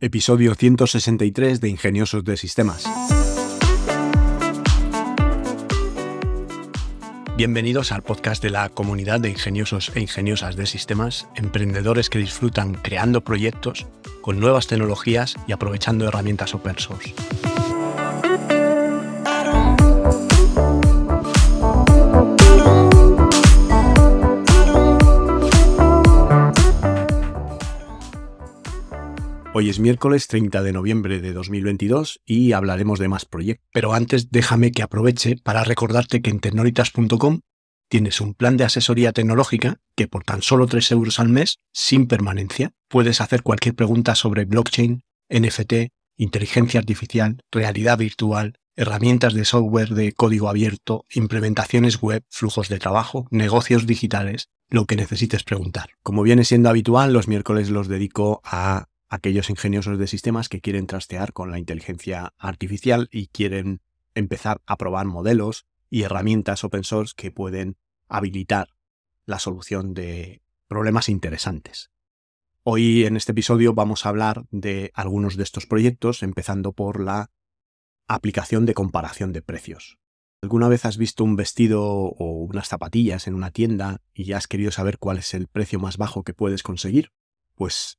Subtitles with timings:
[0.00, 2.84] Episodio 163 de Ingeniosos de Sistemas.
[7.36, 12.74] Bienvenidos al podcast de la comunidad de ingeniosos e ingeniosas de sistemas, emprendedores que disfrutan
[12.74, 13.88] creando proyectos
[14.22, 17.12] con nuevas tecnologías y aprovechando herramientas open source.
[29.58, 33.66] Hoy es miércoles 30 de noviembre de 2022 y hablaremos de más proyectos.
[33.72, 37.40] Pero antes déjame que aproveche para recordarte que en tecnolitas.com
[37.88, 42.06] tienes un plan de asesoría tecnológica que por tan solo 3 euros al mes, sin
[42.06, 49.88] permanencia, puedes hacer cualquier pregunta sobre blockchain, NFT, inteligencia artificial, realidad virtual, herramientas de software
[49.88, 55.90] de código abierto, implementaciones web, flujos de trabajo, negocios digitales, lo que necesites preguntar.
[56.04, 60.86] Como viene siendo habitual, los miércoles los dedico a aquellos ingeniosos de sistemas que quieren
[60.86, 63.80] trastear con la inteligencia artificial y quieren
[64.14, 67.76] empezar a probar modelos y herramientas open source que pueden
[68.08, 68.68] habilitar
[69.24, 71.90] la solución de problemas interesantes.
[72.62, 77.30] Hoy en este episodio vamos a hablar de algunos de estos proyectos, empezando por la
[78.08, 79.98] aplicación de comparación de precios.
[80.42, 84.70] ¿Alguna vez has visto un vestido o unas zapatillas en una tienda y has querido
[84.70, 87.10] saber cuál es el precio más bajo que puedes conseguir?
[87.54, 87.98] Pues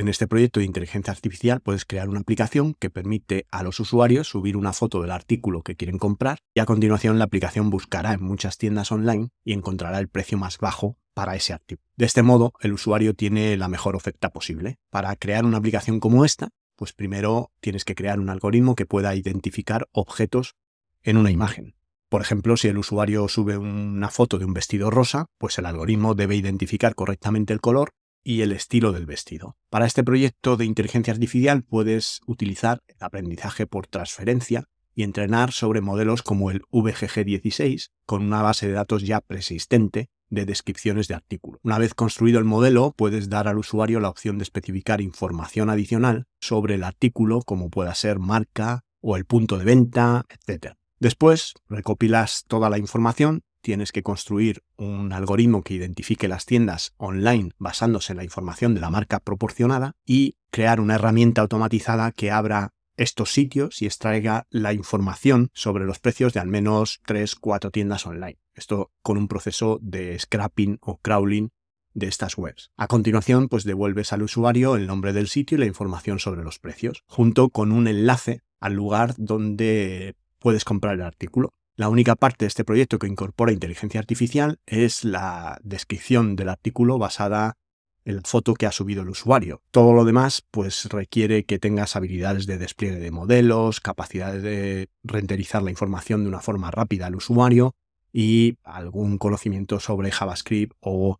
[0.00, 4.28] en este proyecto de inteligencia artificial puedes crear una aplicación que permite a los usuarios
[4.28, 8.22] subir una foto del artículo que quieren comprar y a continuación la aplicación buscará en
[8.22, 11.86] muchas tiendas online y encontrará el precio más bajo para ese artículo.
[11.96, 14.78] De este modo, el usuario tiene la mejor oferta posible.
[14.88, 19.14] Para crear una aplicación como esta, pues primero tienes que crear un algoritmo que pueda
[19.14, 20.54] identificar objetos
[21.02, 21.74] en una imagen.
[22.08, 26.14] Por ejemplo, si el usuario sube una foto de un vestido rosa, pues el algoritmo
[26.14, 27.92] debe identificar correctamente el color
[28.22, 29.56] y el estilo del vestido.
[29.68, 35.80] Para este proyecto de inteligencia artificial puedes utilizar el aprendizaje por transferencia y entrenar sobre
[35.80, 41.58] modelos como el VGG16 con una base de datos ya preexistente de descripciones de artículo.
[41.62, 46.26] Una vez construido el modelo, puedes dar al usuario la opción de especificar información adicional
[46.40, 50.74] sobre el artículo, como pueda ser marca o el punto de venta, etc.
[50.98, 57.50] Después, recopilas toda la información tienes que construir un algoritmo que identifique las tiendas online
[57.58, 62.74] basándose en la información de la marca proporcionada y crear una herramienta automatizada que abra
[62.96, 68.38] estos sitios y extraiga la información sobre los precios de al menos 3-4 tiendas online.
[68.54, 71.50] Esto con un proceso de scrapping o crawling
[71.94, 72.70] de estas webs.
[72.76, 76.58] A continuación, pues devuelves al usuario el nombre del sitio y la información sobre los
[76.58, 81.54] precios, junto con un enlace al lugar donde puedes comprar el artículo.
[81.80, 86.98] La única parte de este proyecto que incorpora inteligencia artificial es la descripción del artículo
[86.98, 87.56] basada
[88.04, 89.62] en la foto que ha subido el usuario.
[89.70, 95.62] Todo lo demás pues requiere que tengas habilidades de despliegue de modelos, capacidad de renderizar
[95.62, 97.74] la información de una forma rápida al usuario
[98.12, 101.18] y algún conocimiento sobre JavaScript o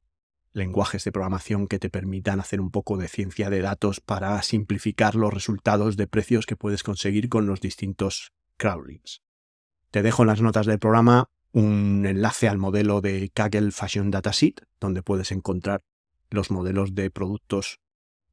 [0.53, 5.15] lenguajes de programación que te permitan hacer un poco de ciencia de datos para simplificar
[5.15, 9.23] los resultados de precios que puedes conseguir con los distintos crawlings.
[9.91, 14.65] Te dejo en las notas del programa un enlace al modelo de Kaggle Fashion Dataset,
[14.79, 15.83] donde puedes encontrar
[16.31, 17.81] los modelos de productos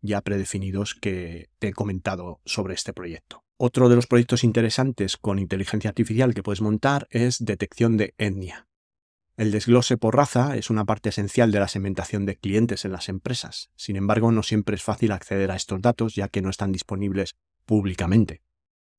[0.01, 3.43] ya predefinidos que te he comentado sobre este proyecto.
[3.57, 8.67] Otro de los proyectos interesantes con inteligencia artificial que puedes montar es detección de etnia.
[9.35, 13.09] El desglose por raza es una parte esencial de la segmentación de clientes en las
[13.09, 13.71] empresas.
[13.75, 17.35] Sin embargo, no siempre es fácil acceder a estos datos ya que no están disponibles
[17.65, 18.43] públicamente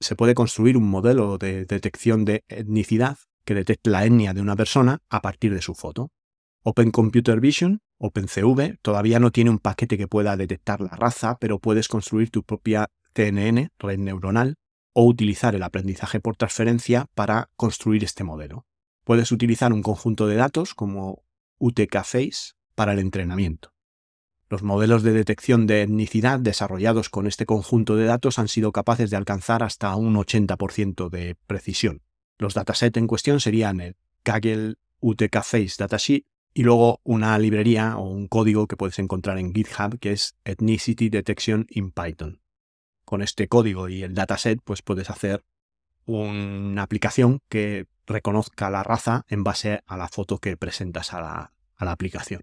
[0.01, 4.57] se puede construir un modelo de detección de etnicidad que detecte la etnia de una
[4.57, 6.11] persona a partir de su foto.
[6.63, 11.59] Open Computer Vision, OpenCV, todavía no tiene un paquete que pueda detectar la raza, pero
[11.59, 14.57] puedes construir tu propia CNN, red neuronal,
[14.93, 18.67] o utilizar el aprendizaje por transferencia para construir este modelo.
[19.05, 21.23] Puedes utilizar un conjunto de datos como
[21.59, 23.73] UTK-Face para el entrenamiento.
[24.51, 29.11] Los modelos de detección de etnicidad desarrollados con este conjunto de datos han sido capaces
[29.11, 32.01] de alcanzar hasta un 80% de precisión.
[32.39, 36.25] Los datasets en cuestión serían el Kaggle UTK Face Datasheet
[36.55, 41.11] y luego una librería o un código que puedes encontrar en GitHub que es Ethnicity
[41.11, 42.41] Detection in Python.
[43.05, 45.45] Con este código y el dataset pues puedes hacer
[46.07, 51.93] una aplicación que reconozca la raza en base a la foto que presentas a la
[51.93, 52.43] aplicación.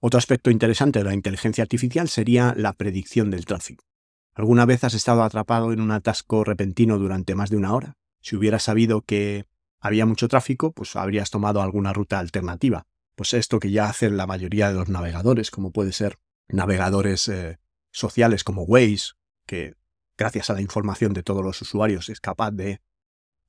[0.00, 3.84] Otro aspecto interesante de la inteligencia artificial sería la predicción del tráfico.
[4.32, 7.96] ¿Alguna vez has estado atrapado en un atasco repentino durante más de una hora?
[8.20, 9.46] Si hubieras sabido que
[9.80, 12.86] había mucho tráfico, pues habrías tomado alguna ruta alternativa.
[13.16, 17.58] Pues esto que ya hacen la mayoría de los navegadores, como puede ser navegadores eh,
[17.90, 19.14] sociales como Waze,
[19.46, 19.74] que
[20.16, 22.80] gracias a la información de todos los usuarios es capaz de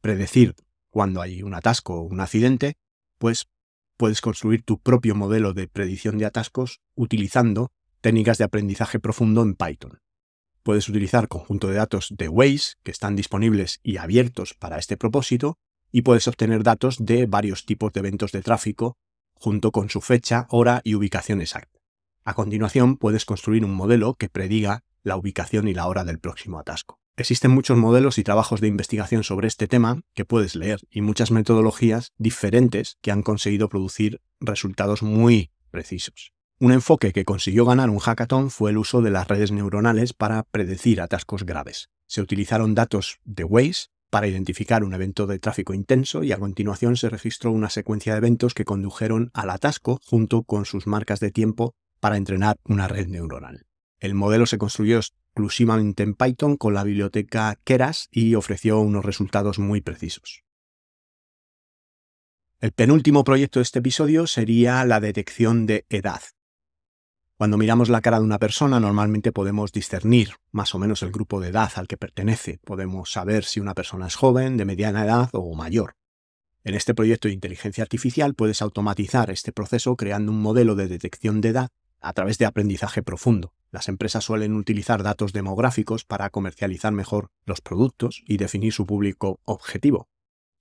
[0.01, 0.55] predecir
[0.89, 2.77] cuando hay un atasco o un accidente,
[3.19, 3.47] pues
[3.99, 9.55] puedes construir tu propio modelo de predicción de atascos utilizando técnicas de aprendizaje profundo en
[9.55, 9.99] Python.
[10.63, 15.57] Puedes utilizar conjunto de datos de Waze que están disponibles y abiertos para este propósito
[15.91, 18.95] y puedes obtener datos de varios tipos de eventos de tráfico
[19.33, 21.81] junto con su fecha, hora y ubicación exacta.
[22.23, 26.57] A continuación puedes construir un modelo que prediga la ubicación y la hora del próximo
[26.57, 27.01] atasco.
[27.19, 31.31] Existen muchos modelos y trabajos de investigación sobre este tema que puedes leer y muchas
[31.31, 36.31] metodologías diferentes que han conseguido producir resultados muy precisos.
[36.61, 40.43] Un enfoque que consiguió ganar un hackathon fue el uso de las redes neuronales para
[40.43, 41.89] predecir atascos graves.
[42.07, 46.95] Se utilizaron datos de Waze para identificar un evento de tráfico intenso y a continuación
[46.95, 51.31] se registró una secuencia de eventos que condujeron al atasco junto con sus marcas de
[51.31, 53.65] tiempo para entrenar una red neuronal.
[53.99, 59.59] El modelo se construyó exclusivamente en Python con la biblioteca Keras y ofreció unos resultados
[59.59, 60.43] muy precisos.
[62.59, 66.21] El penúltimo proyecto de este episodio sería la detección de edad.
[67.37, 71.39] Cuando miramos la cara de una persona, normalmente podemos discernir más o menos el grupo
[71.39, 72.59] de edad al que pertenece.
[72.65, 75.95] Podemos saber si una persona es joven, de mediana edad o mayor.
[76.65, 81.39] En este proyecto de inteligencia artificial puedes automatizar este proceso creando un modelo de detección
[81.39, 81.69] de edad
[82.01, 83.53] a través de aprendizaje profundo.
[83.71, 89.39] Las empresas suelen utilizar datos demográficos para comercializar mejor los productos y definir su público
[89.45, 90.07] objetivo.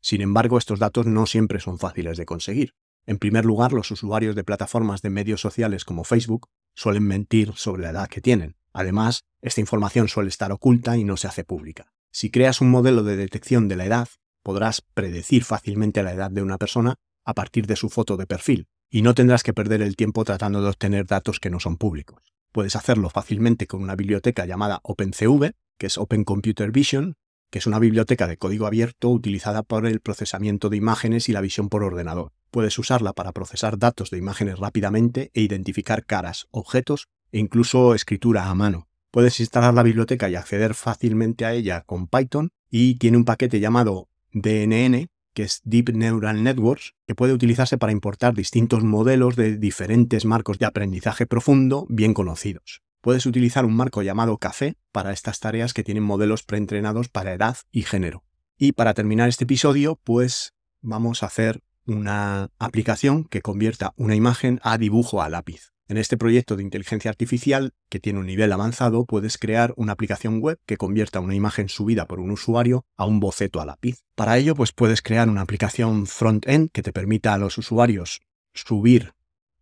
[0.00, 2.74] Sin embargo, estos datos no siempre son fáciles de conseguir.
[3.06, 7.82] En primer lugar, los usuarios de plataformas de medios sociales como Facebook suelen mentir sobre
[7.82, 8.56] la edad que tienen.
[8.72, 11.92] Además, esta información suele estar oculta y no se hace pública.
[12.12, 14.08] Si creas un modelo de detección de la edad,
[14.42, 16.96] podrás predecir fácilmente la edad de una persona
[17.28, 20.62] a partir de su foto de perfil, y no tendrás que perder el tiempo tratando
[20.62, 22.22] de obtener datos que no son públicos.
[22.52, 27.16] Puedes hacerlo fácilmente con una biblioteca llamada OpenCV, que es Open Computer Vision,
[27.50, 31.42] que es una biblioteca de código abierto utilizada por el procesamiento de imágenes y la
[31.42, 32.32] visión por ordenador.
[32.50, 38.48] Puedes usarla para procesar datos de imágenes rápidamente e identificar caras, objetos e incluso escritura
[38.48, 38.88] a mano.
[39.10, 43.60] Puedes instalar la biblioteca y acceder fácilmente a ella con Python y tiene un paquete
[43.60, 49.56] llamado DNN que es Deep Neural Networks, que puede utilizarse para importar distintos modelos de
[49.56, 52.82] diferentes marcos de aprendizaje profundo bien conocidos.
[53.00, 57.56] Puedes utilizar un marco llamado Café para estas tareas que tienen modelos preentrenados para edad
[57.70, 58.24] y género.
[58.56, 64.60] Y para terminar este episodio, pues vamos a hacer una aplicación que convierta una imagen
[64.62, 65.72] a dibujo a lápiz.
[65.90, 70.38] En este proyecto de inteligencia artificial, que tiene un nivel avanzado, puedes crear una aplicación
[70.40, 74.02] web que convierta una imagen subida por un usuario a un boceto a lápiz.
[74.14, 78.20] Para ello, pues puedes crear una aplicación front-end que te permita a los usuarios
[78.52, 79.14] subir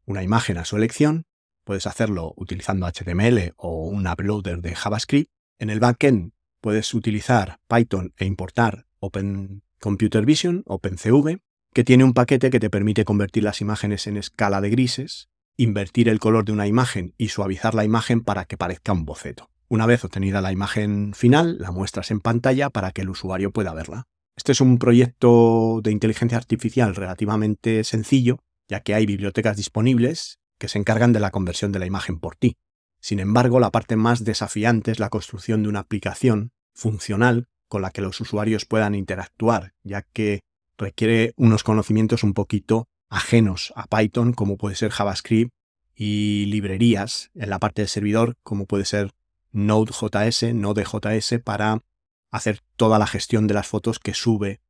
[0.05, 1.26] una imagen a su elección.
[1.62, 5.31] Puedes hacerlo utilizando HTML o un uploader de JavaScript.
[5.61, 11.38] En el backend puedes utilizar Python e importar Open Computer Vision, OpenCV,
[11.72, 16.08] que tiene un paquete que te permite convertir las imágenes en escala de grises invertir
[16.08, 19.50] el color de una imagen y suavizar la imagen para que parezca un boceto.
[19.69, 23.75] Una vez obtenida la imagen final, la muestras en pantalla para que el usuario pueda
[23.75, 24.06] verla.
[24.37, 28.38] Este es un proyecto de inteligencia artificial relativamente sencillo,
[28.69, 32.37] ya que hay bibliotecas disponibles que se encargan de la conversión de la imagen por
[32.37, 32.56] ti.
[33.00, 37.91] Sin embargo, la parte más desafiante es la construcción de una aplicación funcional con la
[37.91, 40.41] que los usuarios puedan interactuar, ya que
[40.79, 45.53] requiere unos conocimientos un poquito ajenos a Python, como puede ser JavaScript,
[45.94, 49.13] y librerías en la parte del servidor, como puede ser
[49.53, 51.82] Node.js, Node.js, para
[52.31, 54.60] hacer toda la gestión de las fotos que sube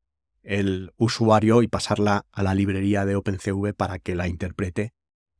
[0.43, 4.95] el usuario y pasarla a la librería de OpenCV para que la interprete,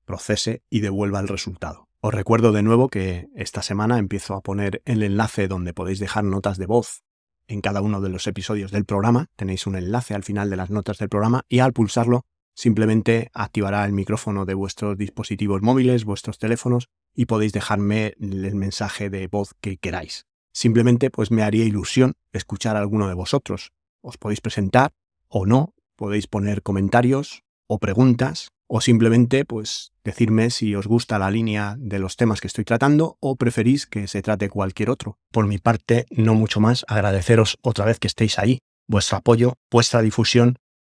[0.05, 1.89] procese y devuelva el resultado.
[2.01, 6.25] Os recuerdo de nuevo que esta semana empiezo a poner el enlace donde podéis dejar
[6.25, 7.03] notas de voz
[7.49, 9.27] en cada uno de los episodios del programa.
[9.37, 12.25] Tenéis un enlace al final de las notas del programa y al pulsarlo
[12.57, 19.11] simplemente activará el micrófono de vuestros dispositivos móviles, vuestros teléfonos, y podéis dejarme el mensaje
[19.11, 20.27] de voz que queráis.
[20.53, 23.73] Simplemente pues me haría ilusión escuchar a alguno de vosotros.
[24.01, 24.93] Os podéis presentar
[25.29, 31.31] o no, podéis poner comentarios o preguntas o simplemente pues decirme si os gusta la
[31.31, 35.19] línea de los temas que estoy tratando o preferís que se trate cualquier otro.
[35.31, 40.01] Por mi parte, no mucho más, agradeceros otra vez que estéis ahí, vuestro apoyo, vuestra
[40.01, 40.57] difusión